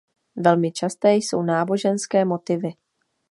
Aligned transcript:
Velmi 0.35 0.71
časté 0.71 1.13
jsou 1.13 1.41
náboženské 1.43 2.25
motivy. 2.25 2.69